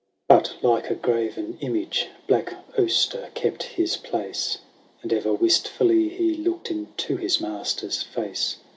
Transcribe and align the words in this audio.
But, 0.27 0.53
like 0.63 0.89
a 0.89 0.95
graven 0.95 1.59
image, 1.61 2.07
Black 2.25 2.55
Auster 2.75 3.29
kept 3.35 3.61
his 3.61 3.97
place. 3.97 4.57
And 5.03 5.13
ever 5.13 5.31
wistfully 5.31 6.09
he 6.09 6.33
looked 6.33 6.71
Into 6.71 7.17
his 7.17 7.39
master's 7.39 8.01
face. 8.01 8.55